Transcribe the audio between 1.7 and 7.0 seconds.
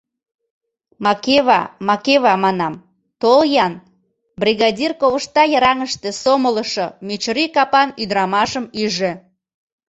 Макева манам, тол-ян,— бригадир ковышта йыраҥыште сомылышо